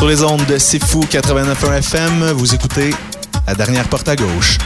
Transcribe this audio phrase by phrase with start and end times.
[0.00, 2.94] Sur les ondes de C'est Fou 89.1 FM, vous écoutez
[3.46, 4.56] La dernière porte à gauche.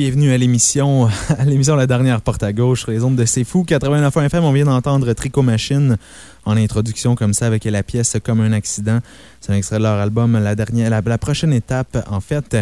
[0.00, 3.44] Bienvenue à l'émission, à l'émission La dernière porte à gauche sur les ondes de C'est
[3.44, 3.64] Fou.
[3.64, 5.98] 89 FM, on vient d'entendre Tricot Machine
[6.46, 9.00] en introduction comme ça avec la pièce Comme un accident.
[9.42, 10.42] C'est un extrait de leur album.
[10.42, 12.56] La dernière, la prochaine étape, en fait,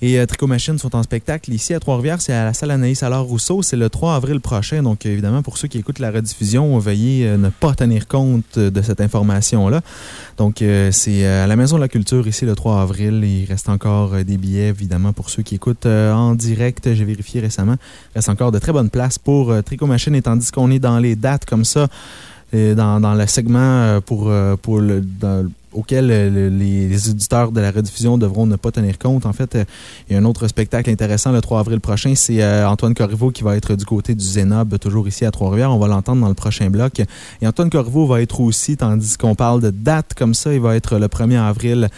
[0.00, 2.20] et euh, Tricot Machine sont en spectacle ici à Trois-Rivières.
[2.20, 3.62] C'est à la salle Anaïs alors Rousseau.
[3.62, 4.82] C'est le 3 avril prochain.
[4.82, 8.82] Donc, évidemment, pour ceux qui écoutent la rediffusion, veuillez euh, ne pas tenir compte de
[8.82, 9.80] cette information-là.
[10.36, 13.24] Donc, euh, c'est à la Maison de la Culture ici le 3 avril.
[13.24, 16.94] Il reste encore des billets, évidemment, pour ceux qui écoutent en direct.
[16.94, 17.74] J'ai vérifié récemment.
[18.12, 20.14] Il reste encore de très bonnes places pour Tricot Machine.
[20.14, 21.88] Et tandis qu'on est dans les dates comme ça,
[22.52, 25.02] dans, dans le segment pour, pour le
[25.72, 29.26] auxquels euh, les, auditeurs de la rediffusion devront ne pas tenir compte.
[29.26, 29.64] En fait, euh,
[30.08, 32.14] il y a un autre spectacle intéressant le 3 avril prochain.
[32.14, 35.72] C'est euh, Antoine Corriveau qui va être du côté du Zénob, toujours ici à Trois-Rivières.
[35.72, 37.02] On va l'entendre dans le prochain bloc.
[37.40, 40.76] Et Antoine Corriveau va être aussi, tandis qu'on parle de date comme ça, il va
[40.76, 41.88] être le 1er avril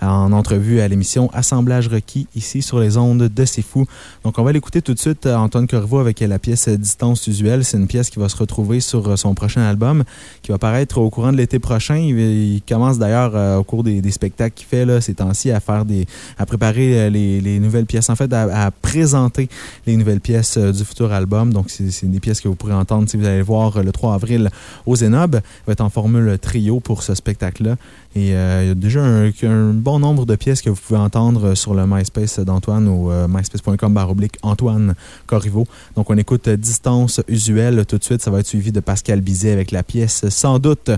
[0.00, 3.86] en entrevue à l'émission Assemblage requis ici sur les ondes de C'est Fou.
[4.24, 7.64] Donc, on va l'écouter tout de suite, Antoine Corriveau, avec la pièce Distance usuelle.
[7.64, 10.04] C'est une pièce qui va se retrouver sur son prochain album
[10.42, 11.96] qui va paraître au courant de l'été prochain.
[11.96, 15.84] Il, commence d'ailleurs euh, au cours des, spectacles qu'il fait là, ces temps-ci à faire
[15.84, 16.06] des,
[16.38, 18.10] à préparer euh, les, nouvelles pièces.
[18.10, 19.48] En fait, à, présenter
[19.86, 21.52] les nouvelles pièces euh, du futur album.
[21.52, 24.50] Donc, c'est des pièces que vous pourrez entendre si vous allez voir le 3 avril
[24.86, 25.34] au Zénob.
[25.34, 27.76] Il va être en formule trio pour ce spectacle-là.
[28.14, 31.74] Et il y a déjà un, bon nombre de pièces que vous pouvez entendre sur
[31.74, 34.94] le MySpace d'Antoine ou myspace.com baroblique Antoine
[35.26, 35.66] Corriveau.
[35.96, 38.22] Donc, on écoute Distance usuelle tout de suite.
[38.22, 40.90] Ça va être suivi de Pascal Bizet avec la pièce Sans doute.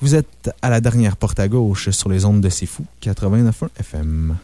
[0.00, 3.68] Vous êtes à la dernière porte à gauche sur les ondes de C'est Fou, 89.1
[3.78, 4.36] FM.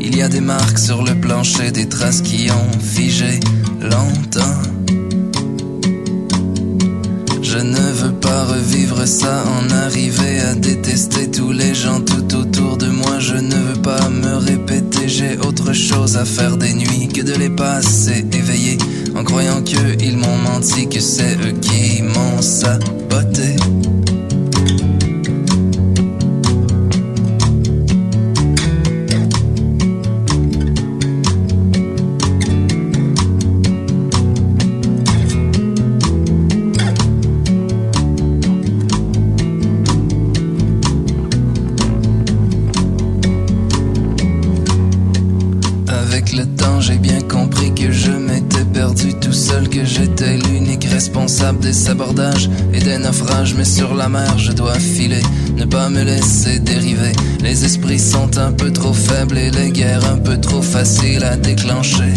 [0.00, 3.40] Il y a des marques sur le plancher, des traces qui ont figé
[3.80, 4.62] longtemps.
[7.42, 12.76] Je ne veux pas revivre ça, en arriver à détester tous les gens tout autour
[12.76, 13.18] de moi.
[13.18, 17.34] Je ne veux pas me répéter, j'ai autre chose à faire des nuits que de
[17.34, 18.78] les passer éveillés
[19.14, 23.55] en croyant qu'ils m'ont menti, que c'est eux qui m'ont saboté.
[52.72, 55.22] Et des naufrages, mais sur la mer je dois filer,
[55.54, 57.12] ne pas me laisser dériver.
[57.42, 61.36] Les esprits sont un peu trop faibles et les guerres un peu trop faciles à
[61.36, 62.14] déclencher.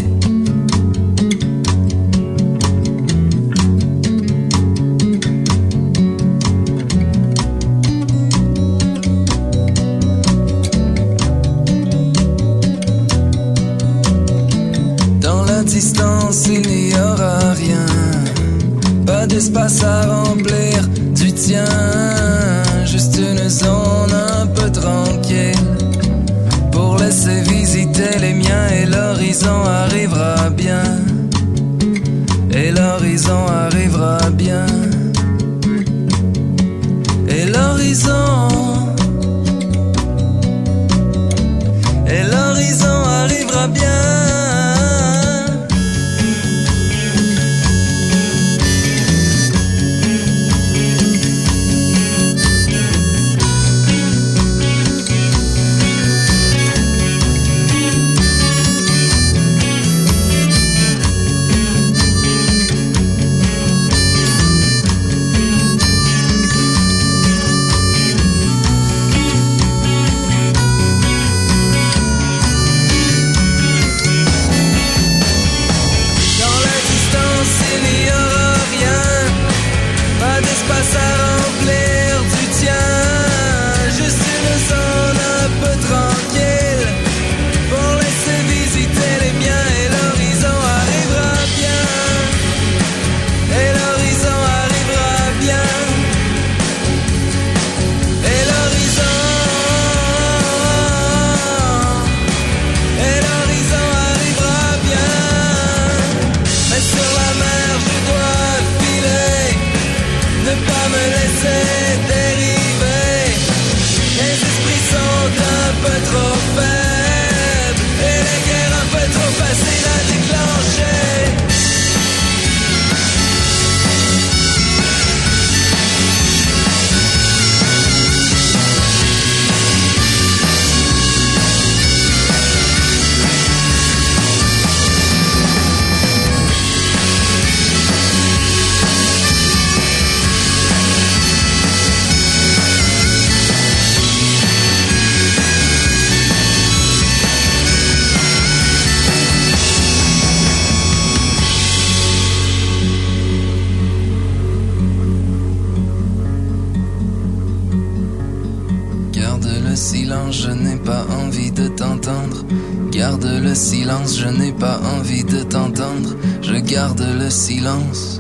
[166.90, 168.19] Garde le silence.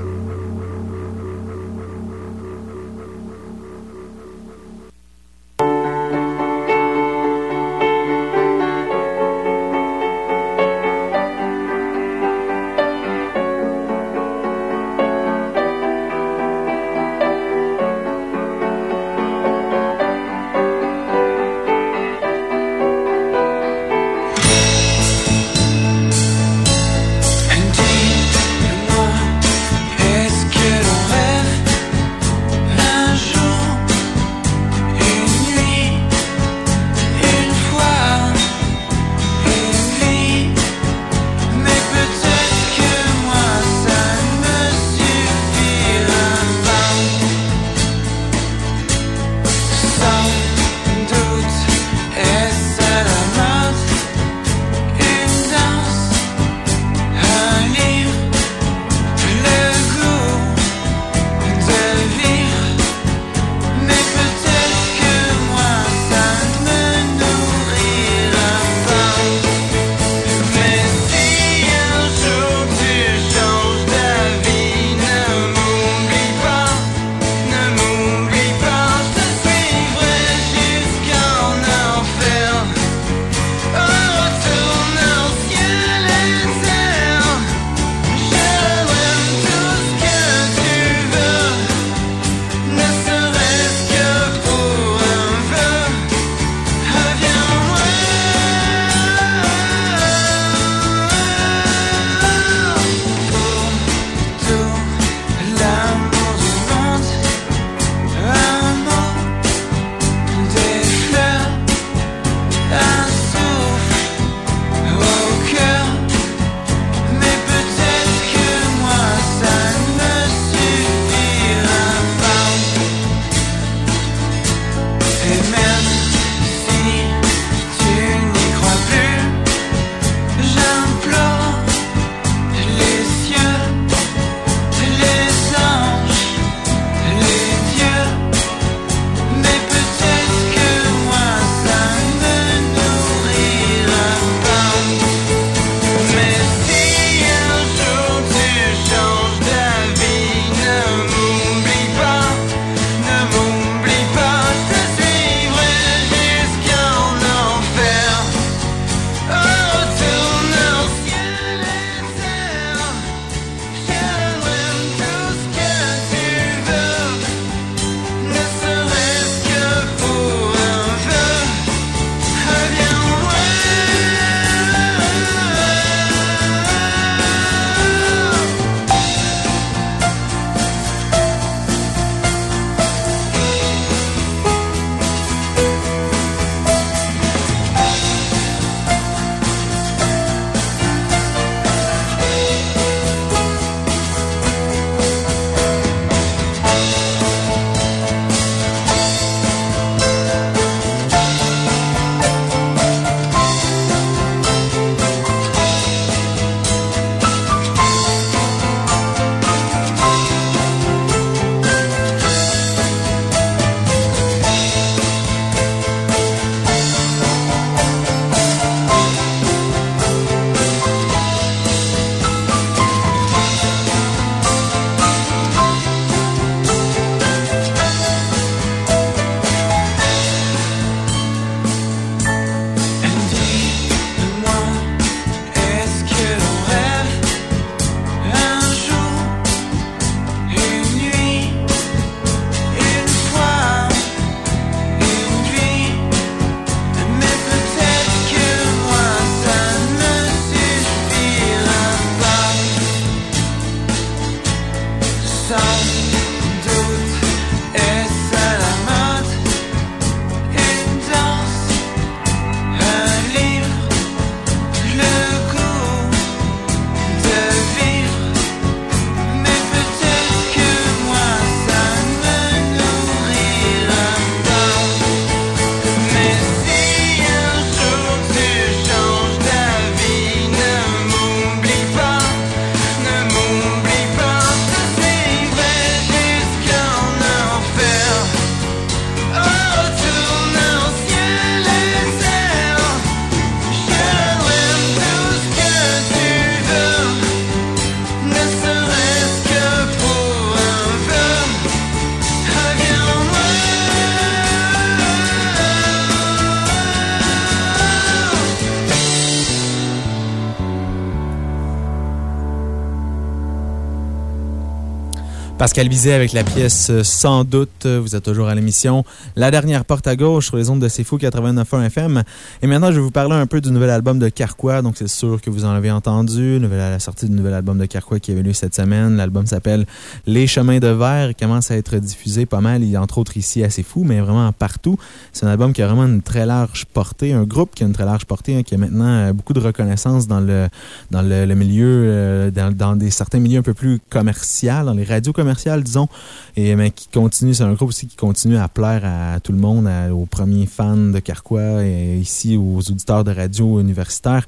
[315.59, 317.85] Pascal Bizet avec la pièce euh, Sans doute.
[317.85, 319.03] Vous êtes toujours à l'émission
[319.35, 322.23] La dernière porte à gauche sur les ondes de C'est Fou 89.1 FM.
[322.61, 324.81] Et maintenant, je vais vous parler un peu du nouvel album de Carquois.
[324.81, 326.59] Donc, c'est sûr que vous en avez entendu.
[326.59, 329.17] La sortie du nouvel album de Carquois qui avait lieu cette semaine.
[329.17, 329.85] L'album s'appelle
[330.25, 331.31] Les Chemins de Verre.
[331.31, 334.49] Il commence à être diffusé pas mal, entre autres ici à C'est Fou, mais vraiment
[334.53, 334.97] partout.
[335.33, 337.33] C'est un album qui a vraiment une très large portée.
[337.33, 339.59] Un groupe qui a une très large portée, hein, qui a maintenant euh, beaucoup de
[339.59, 340.69] reconnaissance dans le,
[341.11, 345.03] dans le, milieu, euh, dans, dans, des, certains milieux un peu plus commerciaux, dans les
[345.03, 345.48] radios commerciales
[345.83, 346.07] disons,
[346.55, 349.89] et qui continue, c'est un groupe aussi qui continue à plaire à tout le monde,
[350.11, 354.45] aux premiers fans de Carquois et ici aux auditeurs de radio universitaires.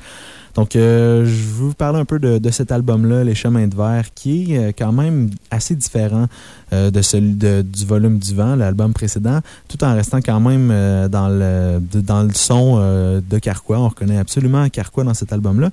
[0.56, 4.14] Donc, euh, je vais vous parler un peu de, cet album-là, Les Chemins de Verre,
[4.14, 6.26] qui est euh, quand même assez différent
[6.74, 10.68] euh, de celui du volume du vent, l'album précédent, tout en restant quand même
[11.10, 13.80] dans, le, dans le son de Carquois.
[13.80, 15.70] On reconnaît absolument Carquois dans cet album-là.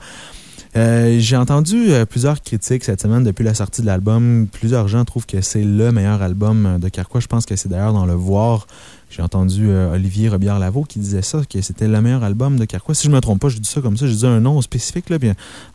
[0.76, 4.46] Euh, j'ai entendu euh, plusieurs critiques cette semaine depuis la sortie de l'album.
[4.50, 7.20] Plusieurs gens trouvent que c'est le meilleur album de Carquois.
[7.20, 8.66] Je pense que c'est d'ailleurs dans Le Voir.
[9.10, 12.94] J'ai entendu euh, Olivier Robillard-Lavaux qui disait ça, que c'était le meilleur album de Carquois.
[12.94, 14.06] Si je me trompe pas, je dis ça comme ça.
[14.06, 15.08] Je dis un nom spécifique.
[15.08, 15.16] Là,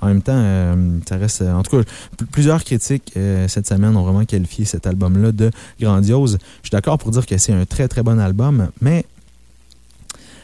[0.01, 1.41] en même temps, ça reste.
[1.41, 1.83] En tout cas,
[2.31, 3.13] plusieurs critiques
[3.47, 5.49] cette semaine ont vraiment qualifié cet album-là de
[5.81, 6.37] grandiose.
[6.61, 9.05] Je suis d'accord pour dire que c'est un très très bon album, mais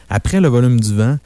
[0.08, 1.16] après le volume du vent,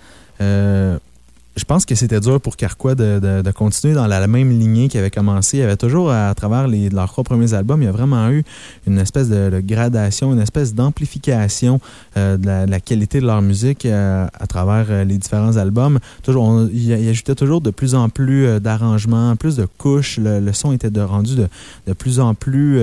[1.57, 4.99] je pense que c'était dur pour Carquois de, de, continuer dans la, même lignée qui
[4.99, 5.59] avait commencé.
[5.59, 8.29] Il y avait toujours, à, travers les, leurs trois premiers albums, il y a vraiment
[8.31, 8.43] eu
[8.89, 11.81] une espèce de, gradation, une espèce d'amplification
[12.17, 16.01] euh, de, la, qualité de leur musique euh, à travers euh, les différents albums.
[16.25, 20.19] Toujours, il, ajoutait toujours de plus en plus d'arrangements, plus de couches.
[20.21, 22.81] Le, son était rendu de, plus en plus,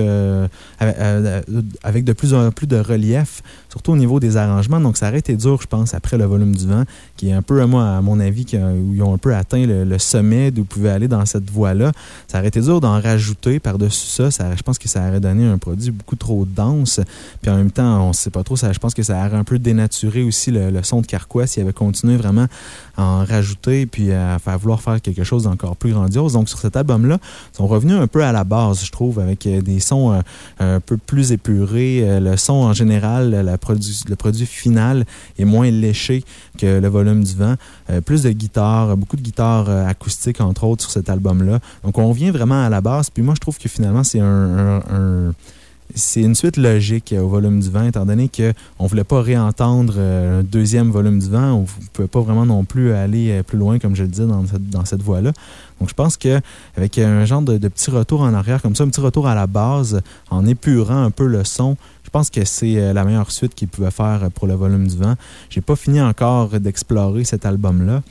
[1.82, 4.80] avec, de plus en plus de relief, surtout au niveau des arrangements.
[4.80, 6.84] Donc, ça aurait été dur, je pense, après le volume du vent,
[7.16, 9.98] qui est un peu, à mon avis, qui où ils ont un peu atteint le,
[9.98, 11.92] sommet d'où ils pouvaient aller dans cette voie-là.
[12.28, 14.30] Ça aurait été dur d'en rajouter par-dessus ça.
[14.54, 17.00] Je pense que ça aurait donné un produit beaucoup trop dense.
[17.40, 18.56] Puis en même temps, on ne sait pas trop.
[18.56, 21.62] Ça, je pense que ça aurait un peu dénaturé aussi le, son de Carquois s'il
[21.62, 22.46] avait continué vraiment
[22.96, 26.34] en rajouter puis à faire vouloir faire quelque chose d'encore plus grandiose.
[26.34, 27.18] Donc sur cet album-là,
[27.52, 30.20] ils sont revenus un peu à la base, je trouve, avec euh, des sons euh,
[30.58, 32.00] un peu plus épurés.
[32.02, 35.04] Euh, le son en général, le produit final
[35.38, 36.24] est moins léché
[36.58, 37.54] que le volume du vent.
[38.04, 41.58] plus de guitare beaucoup de guitares acoustiques, entre autres, sur cet album-là.
[41.84, 43.10] Donc, on revient vraiment à la base.
[43.10, 45.32] Puis moi, je trouve que finalement, c'est un,
[45.94, 49.94] c'est une suite logique au volume du vent, étant donné qu'on ne voulait pas réentendre
[49.96, 51.52] euh, un deuxième volume du vent.
[51.52, 54.26] On ne pouvait pas vraiment non plus aller euh, plus loin, comme je le disais,
[54.26, 55.32] dans cette, dans cette voie-là.
[55.80, 58.88] Donc, je pense qu'avec un genre de, de, petit retour en arrière, comme ça, un
[58.88, 60.00] petit retour à la base,
[60.30, 63.90] en épurant un peu le son, je pense que c'est la meilleure suite qu'il pouvait
[63.90, 65.14] faire pour le volume du vent.
[65.50, 68.02] J'ai pas fini encore d'explorer cet album-là.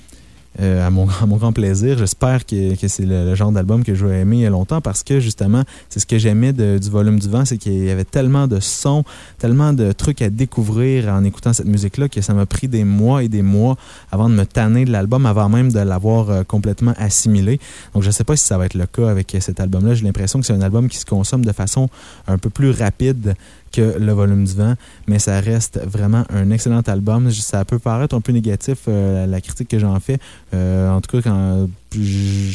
[0.59, 1.97] Euh, à, mon, grand plaisir.
[1.97, 5.63] J'espère que, que c'est le, genre d'album que je vais aimer longtemps parce que justement,
[5.87, 9.05] c'est ce que j'aimais du volume du vent, c'est qu'il y avait tellement de sons,
[9.39, 13.23] tellement de trucs à découvrir en écoutant cette musique-là que ça m'a pris des mois
[13.23, 13.77] et des mois
[14.11, 17.61] avant de me tanner de l'album, avant même de l'avoir euh, complètement assimilé.
[17.93, 19.93] Donc je ne sais pas si ça va être le cas avec cet album-là.
[19.93, 21.87] J'ai l'impression que c'est un album qui se consomme de façon
[22.27, 23.35] un peu plus rapide
[23.71, 24.75] que le volume du vent,
[25.07, 27.31] mais ça reste vraiment un excellent album.
[27.31, 30.17] Ça peut paraître un peu négatif, euh, la critique que j'en fais.
[30.53, 31.67] Euh, en tout cas, quand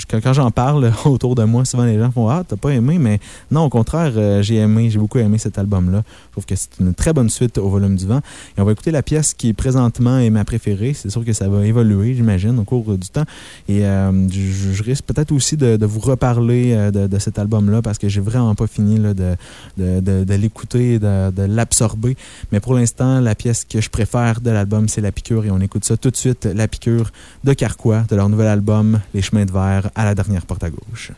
[0.08, 3.20] quand, j'en parle autour de moi, souvent les gens font Ah, t'as pas aimé, mais
[3.50, 6.02] non, au contraire, euh, j'ai aimé, j'ai beaucoup aimé cet album-là.
[6.06, 8.20] Je trouve que c'est une très bonne suite au volume du vent.
[8.56, 10.94] Et on va écouter la pièce qui présentement est ma préférée.
[10.94, 13.24] C'est sûr que ça va évoluer, j'imagine, au cours du temps.
[13.68, 18.08] Et euh, je, risque peut-être aussi de, vous reparler euh, de, cet album-là parce que
[18.08, 19.36] j'ai vraiment pas fini de,
[19.76, 22.16] de, l'écouter, de, l'absorber.
[22.52, 25.44] Mais pour l'instant, la pièce que je préfère de l'album, c'est La Piqûre.
[25.44, 27.10] Et on écoute ça tout de suite, La Piqûre
[27.44, 30.70] de Carquois, de leur nouvel album, Les chemin de verre à la dernière porte à
[30.70, 31.12] gauche.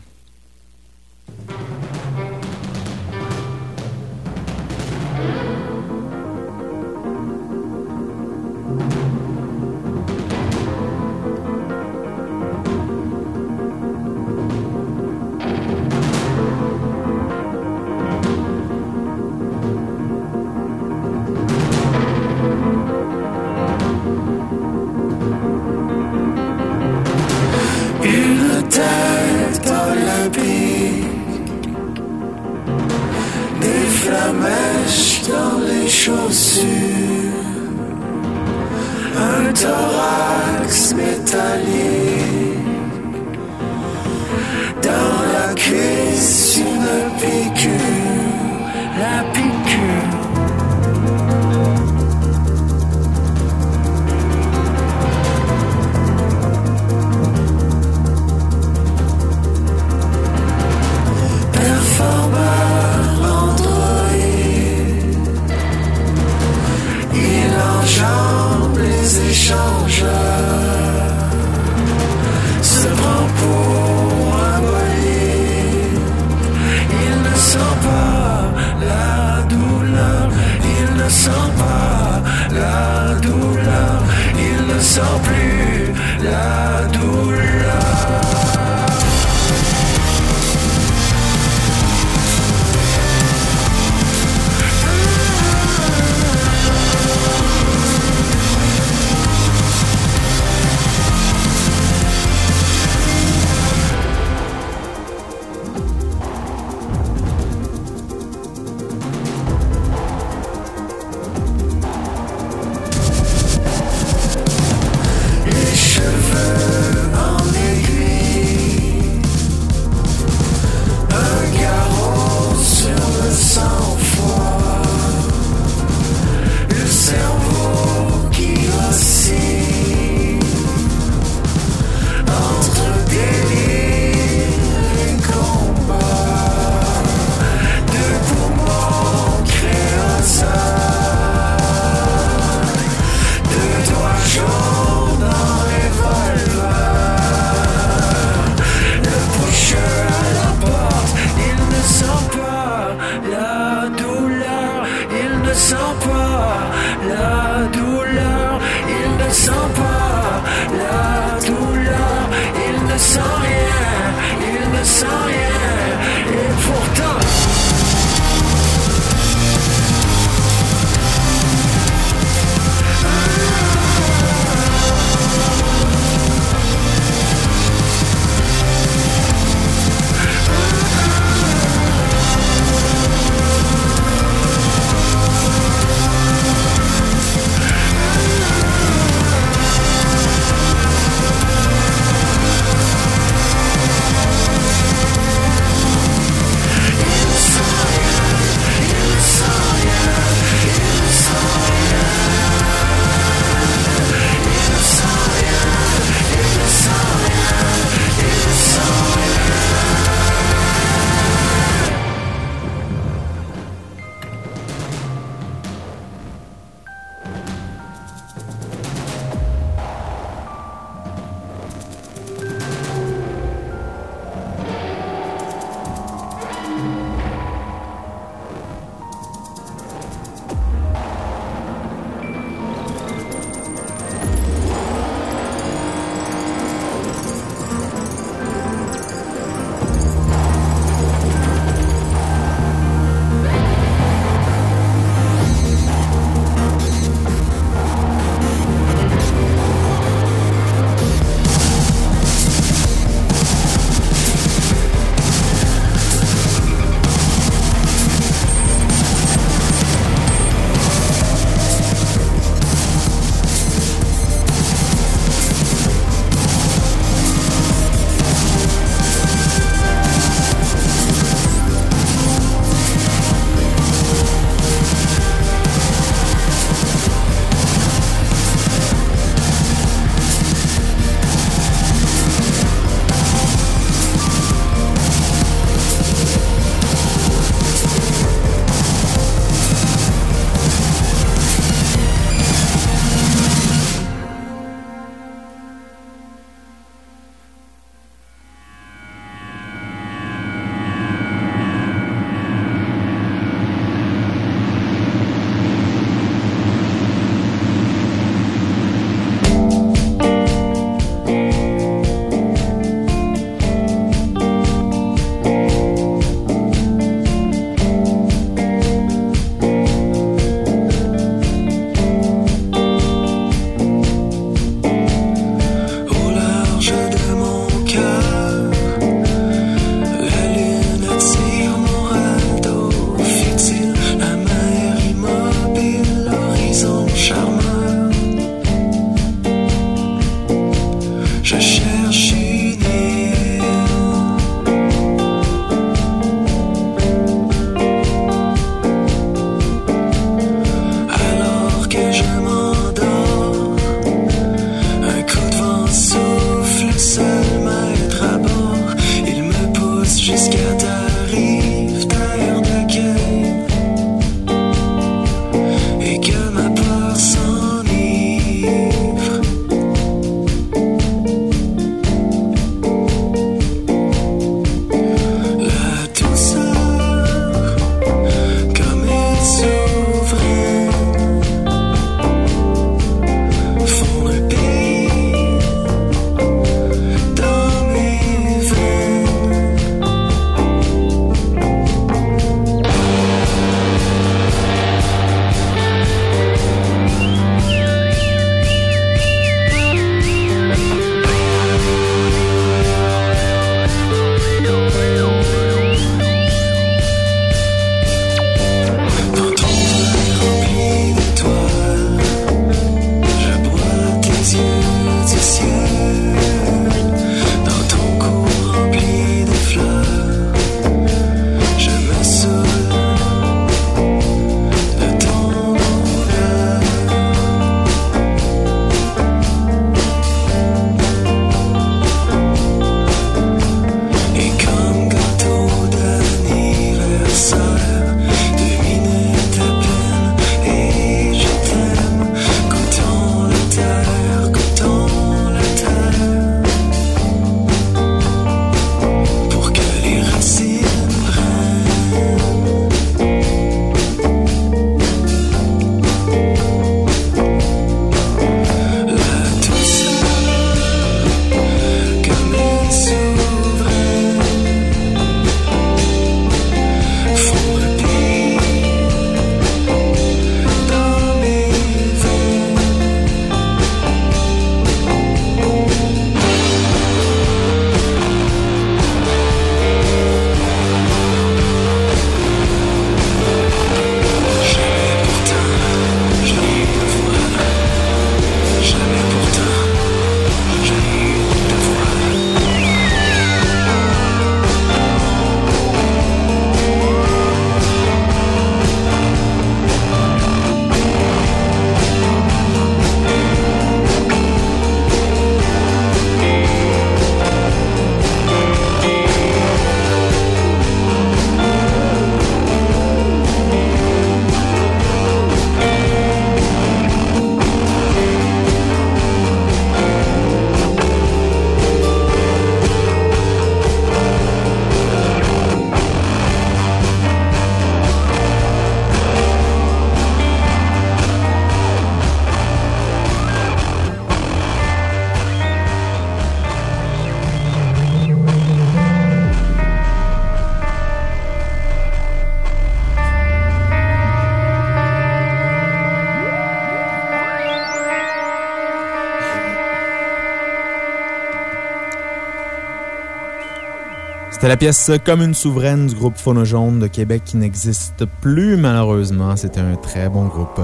[554.59, 558.75] C'était la pièce Comme une souveraine du groupe Phono Jaune de Québec qui n'existe plus,
[558.75, 559.55] malheureusement.
[559.55, 560.81] C'était un très bon groupe.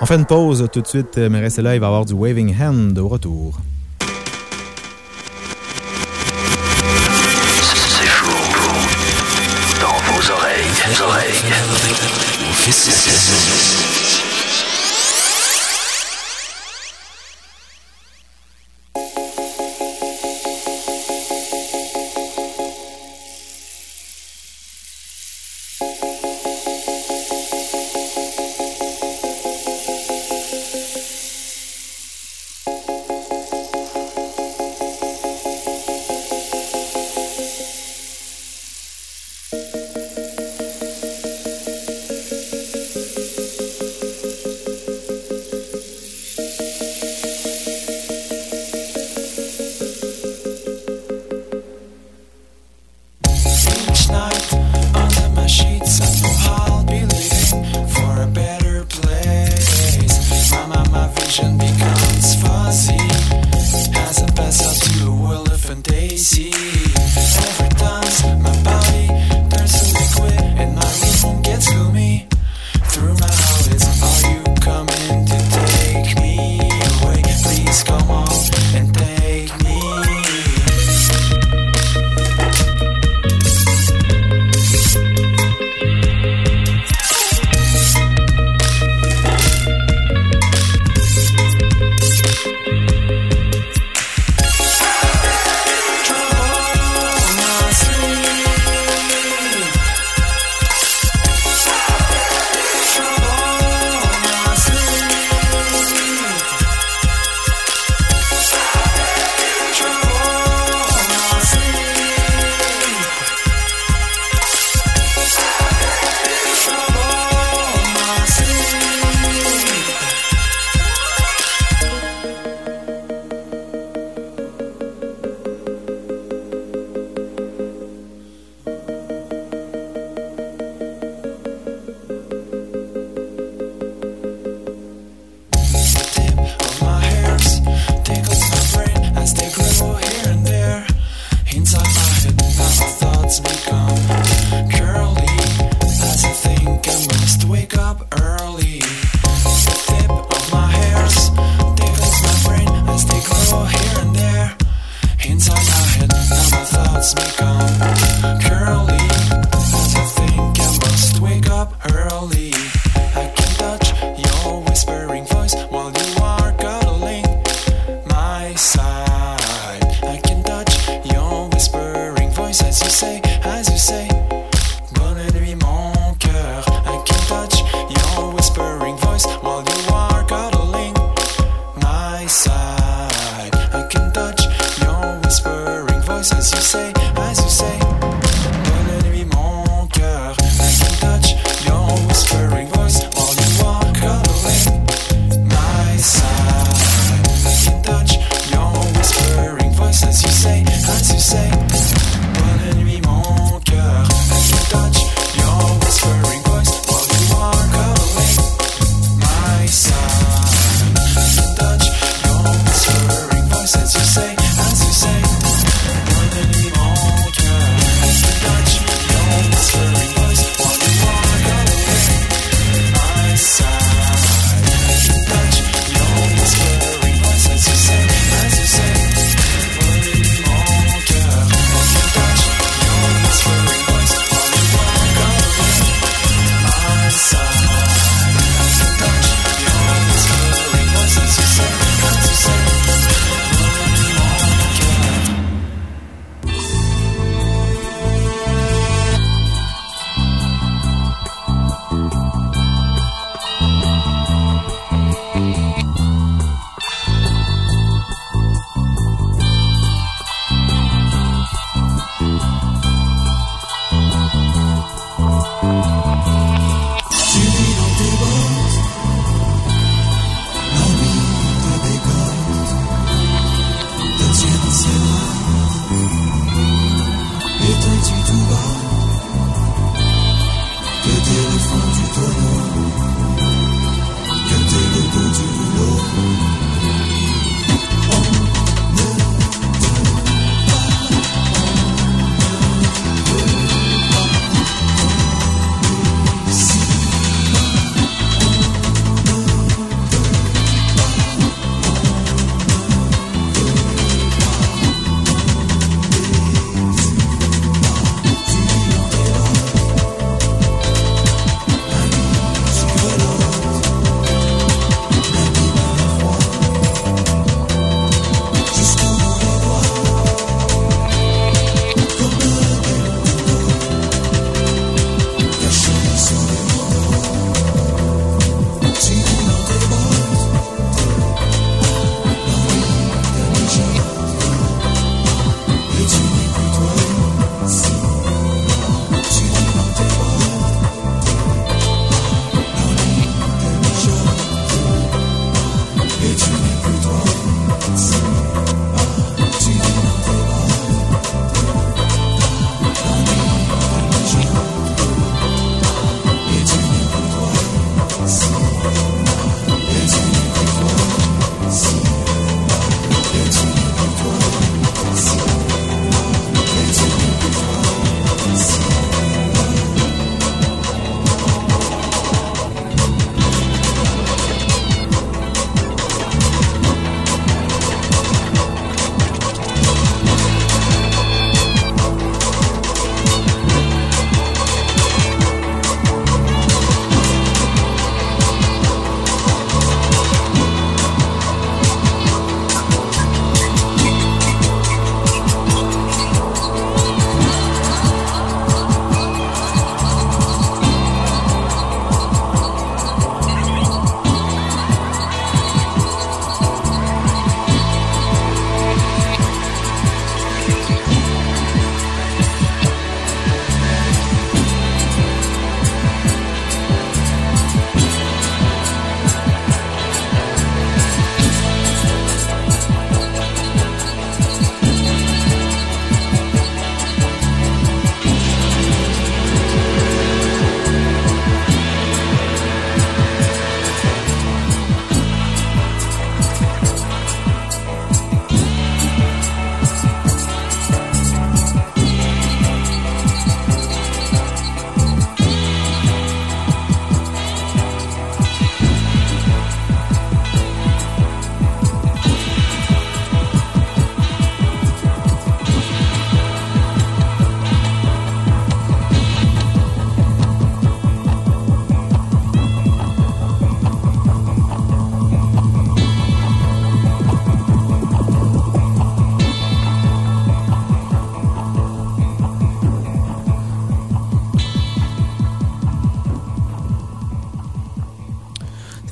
[0.00, 2.12] On fait une pause tout de suite, mais restez là, il va y avoir du
[2.12, 3.60] Waving Hand au retour.
[7.60, 8.32] C'est fou.
[9.80, 10.66] Dans vos oreilles,
[12.66, 13.79] vos.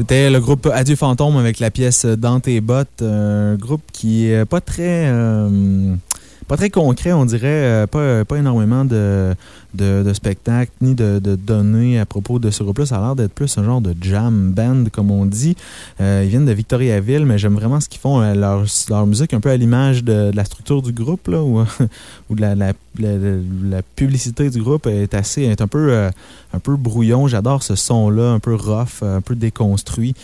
[0.09, 3.03] C'était le groupe Adieu Fantôme avec la pièce Dans tes bottes.
[3.03, 5.05] Un groupe qui est pas très.
[5.07, 5.95] Euh,
[6.49, 7.47] pas très concret, on dirait.
[7.47, 9.35] Euh, pas, pas énormément de,
[9.75, 12.87] de, spectacles ni de, données à propos de ce groupe-là.
[12.87, 15.57] Ça a l'air d'être plus un genre de jam band, comme on dit.
[16.01, 18.21] Euh, ils viennent de Victoriaville, mais j'aime vraiment ce qu'ils font.
[18.33, 21.61] Leur, leur, musique, un peu à l'image de, la structure du groupe, là, ou,
[22.31, 25.43] ou de la, la, la, publicité du groupe est assez.
[25.43, 26.09] est un peu,
[26.55, 27.29] un peu brouillon.
[27.29, 30.15] J'adore ce son-là, un peu rough, un peu déconstruit.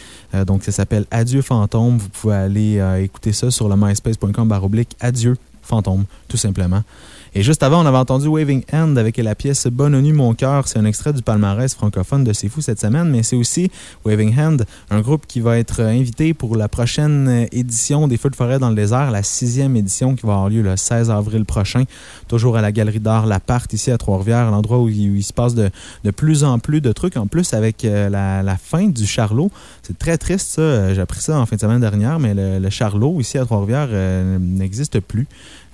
[0.47, 1.99] donc, ça s'appelle Adieu Fantôme.
[1.99, 5.37] Vous pouvez aller écouter ça sur le myspace.com baroblique Adieu
[5.75, 6.83] Fantôme, tout simplement.
[7.37, 10.69] Et juste avant, on avait entendu Waving End avec la pièce Bonne nuit, mon cœur.
[10.69, 13.73] C'est un extrait du palmarès francophone de C'est Fou cette semaine, mais c'est aussi
[14.05, 18.37] Waving Hand, un groupe qui va être invité pour la prochaine édition des Feux de
[18.37, 21.83] forêt dans le désert, la sixième édition qui va avoir lieu le 16 avril prochain,
[22.29, 25.71] toujours à la Galerie d'art Lapart, ici à Trois-Rivières, l'endroit où, il se passe de,
[26.15, 27.17] plus en plus de trucs.
[27.17, 29.51] En plus, avec euh, la, fin du Charlot,
[29.83, 30.95] c'est très triste ça.
[30.95, 34.39] J'ai appris ça en fin de semaine dernière, mais le, Charlot, ici à Trois-Rivières, euh,
[34.39, 35.27] n'existe plus.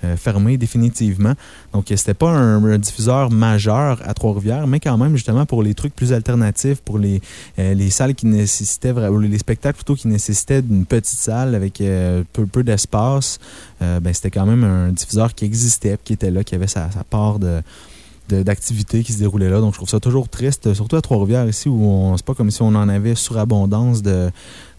[0.03, 1.33] Euh, fermé définitivement.
[1.73, 5.95] Donc, c'était pas un, diffuseur majeur à Trois-Rivières, mais quand même, justement, pour les trucs
[5.95, 7.21] plus alternatifs, pour les,
[7.59, 12.23] euh, les salles qui nécessitaient, les spectacles plutôt qui nécessitaient d'une petite salle avec euh,
[12.33, 13.37] peu, peu d'espace,
[13.79, 17.37] ben, c'était quand même un diffuseur qui existait, qui était là, qui avait sa, part
[17.37, 17.61] de
[18.27, 19.59] qui se déroulaient là.
[19.59, 22.61] Donc, je trouve ça toujours triste, surtout à Trois-Rivières, ici, où c'est pas comme si
[22.61, 24.31] on en avait surabondance de,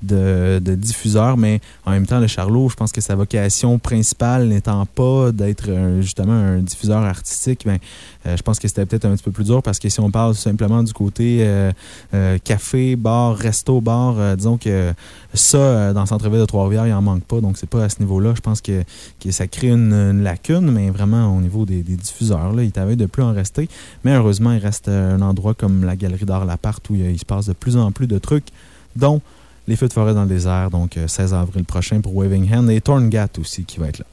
[0.03, 4.87] de, diffuseurs, mais en même temps, le Charlot, je pense que sa vocation principale n'étant
[4.87, 5.69] pas d'être
[6.01, 7.79] justement un diffuseur artistique, ben,
[8.27, 10.11] euh, je pense que c'était peut-être un petit peu plus dur parce que si on
[10.11, 11.73] parle simplement du côté euh,
[12.15, 14.93] euh, café, bar, resto, bar, disons que
[15.35, 17.41] ça, dans le centre-ville de Trois-Rivières, il n'en manque pas.
[17.41, 18.35] Donc, c'est pas à ce niveau-là.
[18.37, 18.85] Je pense que,
[19.23, 22.53] que ça crée une, lacune, mais vraiment au niveau des, diffuseurs.
[22.53, 23.69] Là, il t'avait de plus en rester.
[24.05, 27.47] Mais heureusement, il reste un endroit comme la Galerie d'Art Lapart où il se passe
[27.47, 28.49] de plus en plus de trucs,
[28.97, 29.21] dont
[29.69, 32.81] les Feux de forêt dans le désert, donc 16 avril prochain pour Waving Hand et
[32.81, 34.07] Torngat aussi qui va être là.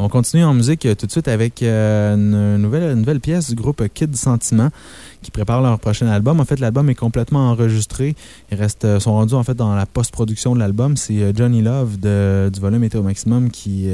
[0.00, 3.48] On continue en musique euh, tout de suite avec euh, une, nouvelle, une nouvelle pièce
[3.48, 4.68] du groupe Kid Sentiment
[5.22, 6.38] qui prépare leur prochain album.
[6.38, 8.14] En fait, l'album est complètement enregistré.
[8.52, 10.96] Ils restent, euh, sont rendus en fait dans la post-production de l'album.
[10.96, 13.88] C'est Johnny Love du volume Météo Maximum qui,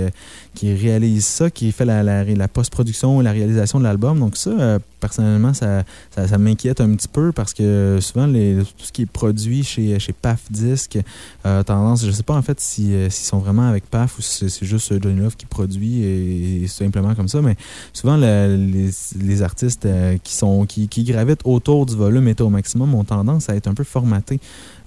[0.55, 4.19] qui réalise ça, qui fait la, post-production et la réalisation de l'album.
[4.19, 8.93] Donc ça, personnellement, ça, ça, m'inquiète un petit peu parce que souvent, les, tout ce
[8.93, 10.99] qui est produit chez, chez PAF Disc,
[11.43, 14.67] tendance, je ne sais pas en fait s'ils sont vraiment avec PAF ou si c'est
[14.67, 17.41] juste Johnny Love qui produit et, simplement comme ça.
[17.43, 17.57] Mais
[17.93, 23.05] souvent, les, artistes euh, qui, sont, qui, gravitent autour du volume était au maximum ont
[23.05, 24.41] tendance à être un peu formatés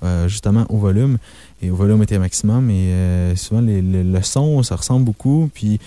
[0.04, 1.18] euh, justement au volume
[1.62, 2.70] et au volume était maximum.
[2.70, 5.50] Et euh, souvent, le son, ça ressemble beaucoup.
[5.58, 5.80] Puis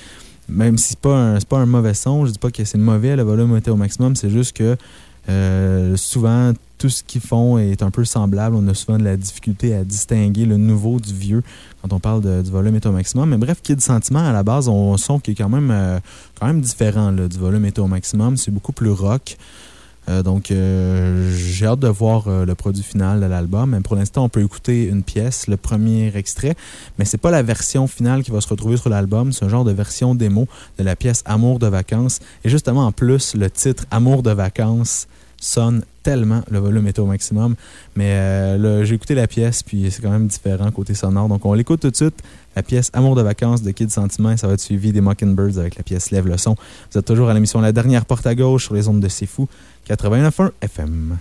[0.49, 2.79] même si ce n'est pas, un, pas un mauvais son, je dis pas que c'est
[2.79, 4.77] mauvais, le volume était au maximum, c'est juste que
[5.29, 8.57] Euh, souvent, tout ce qu'ils font est un peu semblable.
[8.57, 11.43] On a souvent de la difficulté à distinguer le nouveau du vieux
[11.81, 13.29] quand on parle du volume au maximum.
[13.29, 17.13] Mais bref, Kid Sentiment, à la base, on son qui est quand même, euh, différent
[17.13, 18.37] du volume au maximum.
[18.37, 19.37] C'est beaucoup plus rock.
[20.09, 23.81] Euh, donc, euh, j'ai hâte de voir le produit final de l'album.
[23.83, 26.55] Pour l'instant, on peut écouter une pièce, le premier extrait,
[26.99, 29.33] mais c'est pas la version finale qui va se retrouver sur l'album.
[29.33, 30.47] C'est un genre de version démo
[30.79, 32.21] de la pièce Amour de vacances.
[32.45, 35.07] Et justement, en plus, le titre Amour de vacances
[35.41, 37.57] sonne tellement, le volume est au maximum.
[37.97, 41.29] Mais euh, j'ai écouté la pièce, puis c'est quand même différent côté sonore.
[41.29, 42.23] Donc on l'écoute tout de suite.
[42.57, 45.77] La pièce Amour de vacances de Kid Sentiment, ça va être suivi des Mockingbirds avec
[45.77, 46.57] la pièce Lève le son.
[46.91, 49.27] Vous êtes toujours à l'émission La dernière porte à gauche sur les ondes de C'est
[49.27, 49.49] Fou,
[49.89, 51.19] 89.1 FM.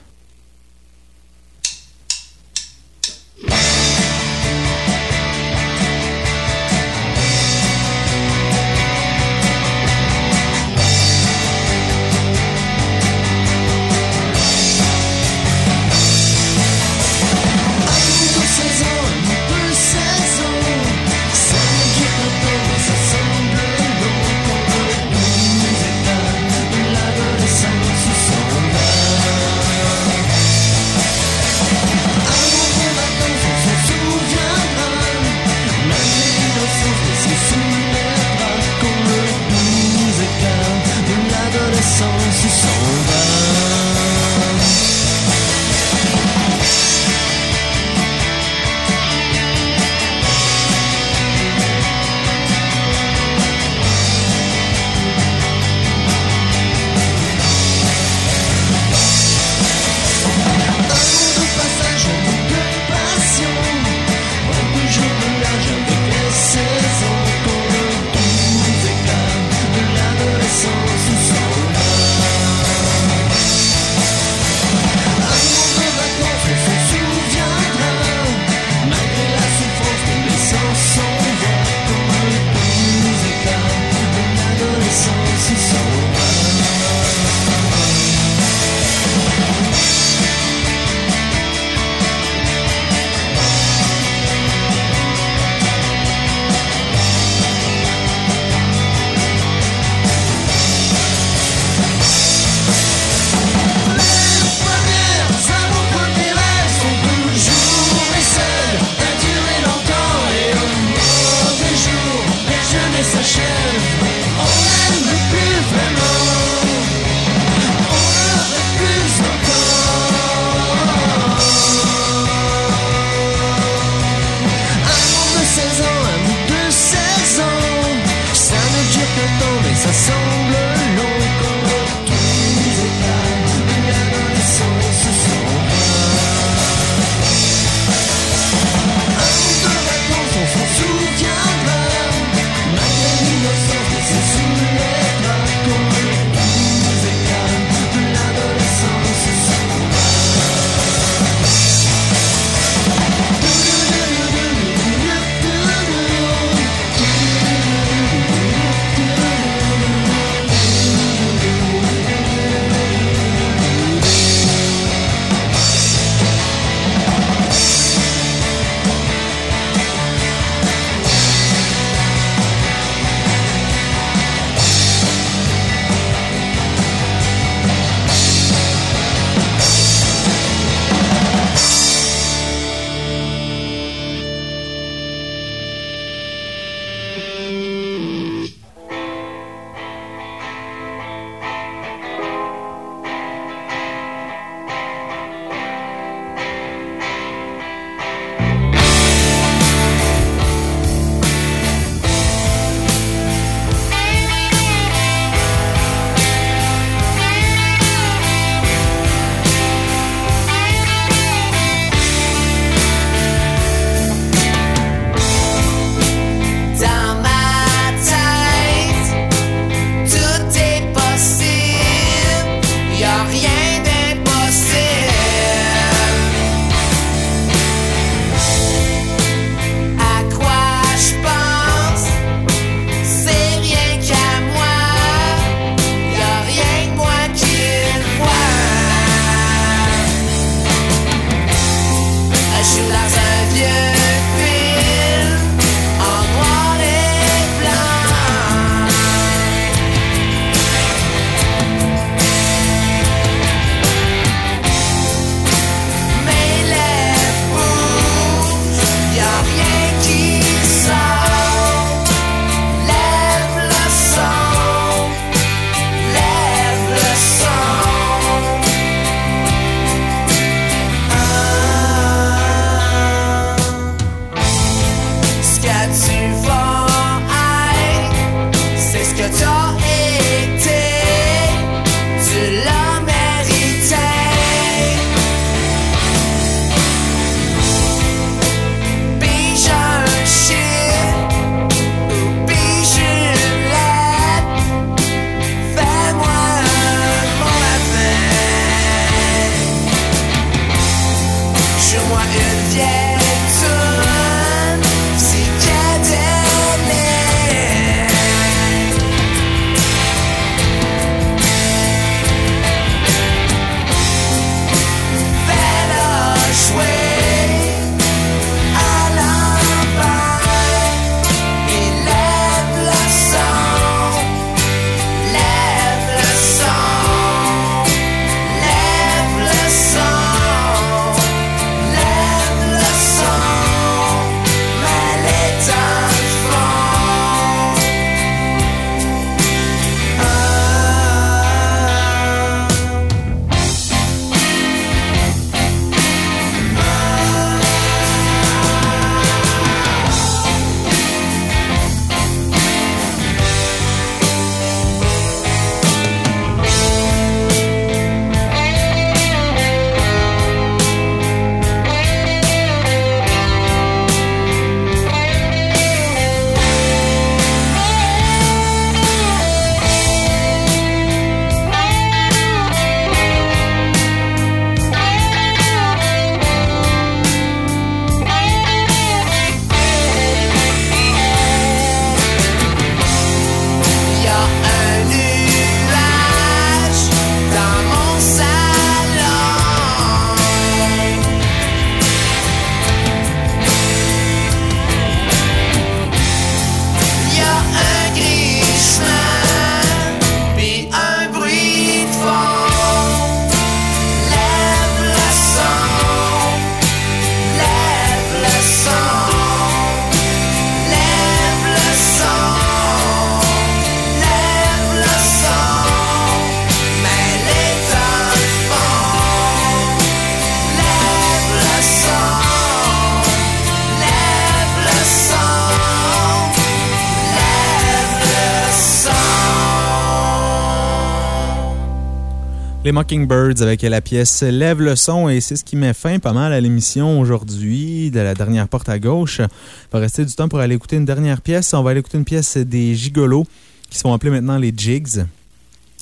[432.89, 436.33] Les Mockingbirds avec la pièce Lève le son et c'est ce qui met fin pas
[436.33, 439.41] mal à l'émission aujourd'hui de la dernière porte à gauche.
[439.41, 441.75] Il va rester du temps pour aller écouter une dernière pièce.
[441.75, 443.45] On va aller écouter une pièce des Gigolos
[443.91, 445.23] qui sont appelés maintenant les Jigs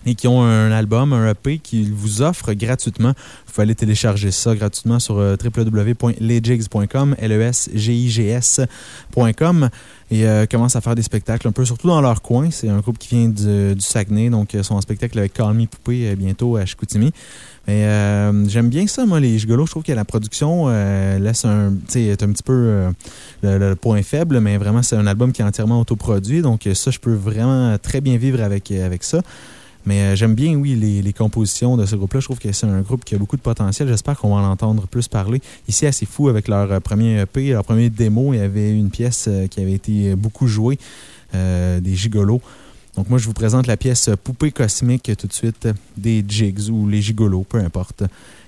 [0.07, 3.09] et qui ont un album, un EP qu'ils vous offrent gratuitement.
[3.09, 9.69] Vous pouvez aller télécharger ça gratuitement sur euh, www.lesjigs.com, L-E-S-G-I-G-S.com
[10.09, 12.49] et euh, commencent à faire des spectacles un peu, surtout dans leur coin.
[12.51, 15.53] C'est un groupe qui vient du, Saguenay, donc ils euh, sont en spectacle avec Call
[15.53, 17.11] Me Poupée bientôt à Chicoutimi.
[17.67, 17.83] Mais
[18.47, 19.65] j'aime bien ça, moi, les gigolos.
[19.65, 20.69] Je trouve que la production
[21.19, 22.93] laisse un, est un petit peu
[23.43, 26.41] le, point faible, mais vraiment, c'est un album qui est entièrement autoproduit.
[26.41, 29.21] Donc, ça, je peux vraiment très bien vivre avec, avec ça.
[29.87, 32.19] Mais euh, j'aime bien, oui, les, compositions de ce groupe-là.
[32.19, 33.87] Je trouve que c'est un groupe qui a beaucoup de potentiel.
[33.87, 35.41] J'espère qu'on va en entendre plus parler.
[35.69, 38.33] Ici, assez fou avec leur euh, premier EP, leur premier démo.
[38.33, 40.77] Il y avait une pièce euh, qui avait été beaucoup jouée,
[41.33, 42.41] des gigolos.
[42.97, 46.89] Donc, moi, je vous présente la pièce Poupée cosmique tout de suite des Jigs ou
[46.89, 48.03] les gigolos, peu importe.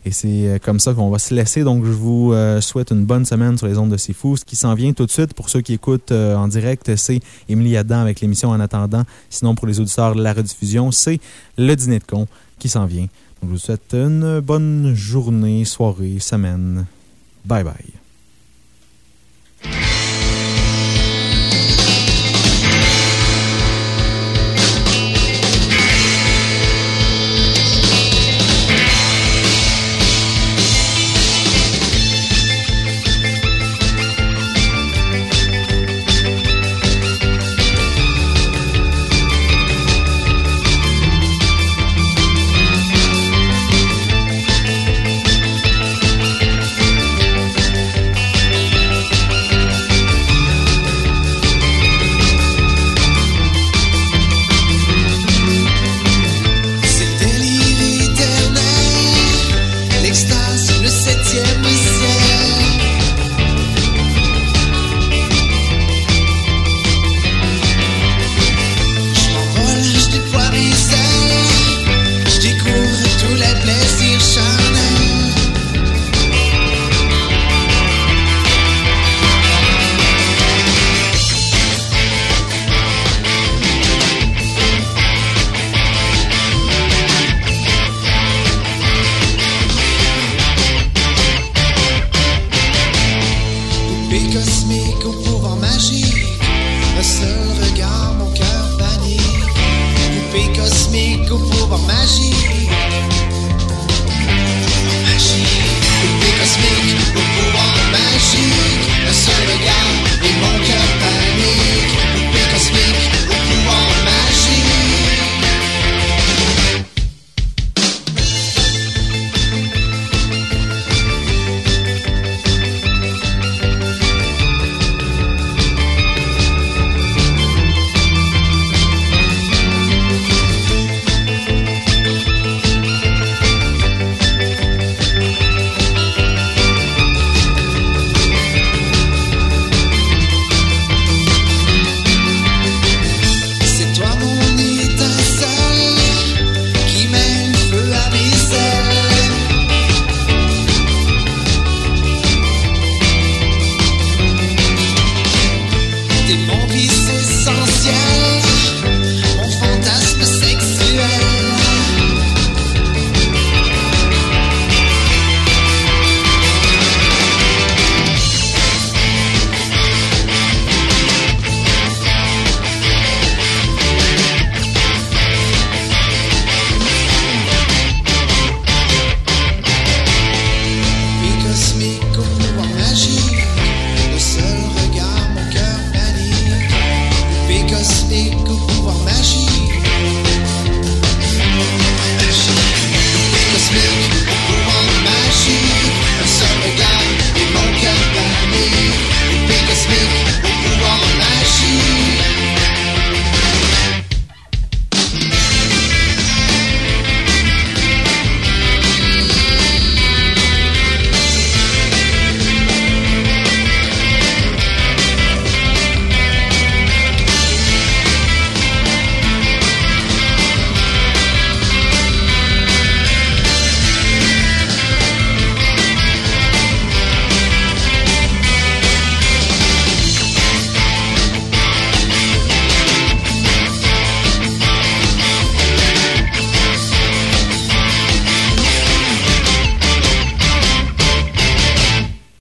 [0.06, 1.64] Et c'est euh, comme ça qu'on va se laisser.
[1.64, 4.38] Donc, je vous euh, souhaite une bonne semaine sur les ondes de C'est.
[4.38, 7.20] Ce qui s'en vient tout de suite, pour ceux qui écoutent euh, en direct, c'est
[7.48, 9.04] Émilie Adam avec l'émission En attendant.
[9.30, 11.20] Sinon, pour les auditeurs la rediffusion, c'est
[11.58, 12.28] le dîner de con
[12.60, 13.08] qui s'en vient.
[13.42, 16.86] Donc, je vous souhaite une bonne journée, soirée, semaine.
[17.46, 17.74] Bye bye.